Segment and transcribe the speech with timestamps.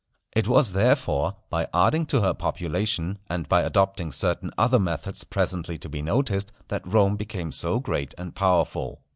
[0.35, 5.77] It was, therefore, by adding to her population, and by, adopting certain other methods presently
[5.77, 9.03] to be noticed, that Rome became so great and powerful.